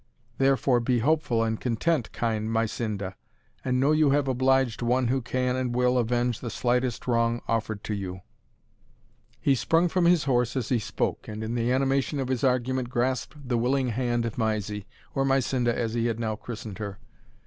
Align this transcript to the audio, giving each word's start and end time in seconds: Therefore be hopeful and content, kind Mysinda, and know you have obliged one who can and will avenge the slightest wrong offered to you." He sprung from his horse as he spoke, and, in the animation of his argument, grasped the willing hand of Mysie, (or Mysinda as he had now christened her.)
Therefore 0.39 0.79
be 0.79 0.97
hopeful 0.97 1.43
and 1.43 1.61
content, 1.61 2.11
kind 2.11 2.49
Mysinda, 2.51 3.13
and 3.63 3.79
know 3.79 3.91
you 3.91 4.09
have 4.09 4.27
obliged 4.27 4.81
one 4.81 5.09
who 5.09 5.21
can 5.21 5.55
and 5.55 5.75
will 5.75 5.95
avenge 5.95 6.39
the 6.39 6.49
slightest 6.49 7.05
wrong 7.05 7.39
offered 7.47 7.83
to 7.83 7.93
you." 7.93 8.21
He 9.39 9.53
sprung 9.53 9.89
from 9.89 10.05
his 10.05 10.23
horse 10.23 10.55
as 10.55 10.69
he 10.69 10.79
spoke, 10.79 11.27
and, 11.27 11.43
in 11.43 11.53
the 11.53 11.71
animation 11.71 12.19
of 12.19 12.29
his 12.29 12.43
argument, 12.43 12.89
grasped 12.89 13.47
the 13.47 13.59
willing 13.59 13.89
hand 13.89 14.25
of 14.25 14.39
Mysie, 14.39 14.87
(or 15.13 15.23
Mysinda 15.23 15.71
as 15.71 15.93
he 15.93 16.07
had 16.07 16.19
now 16.19 16.35
christened 16.35 16.79
her.) 16.79 16.97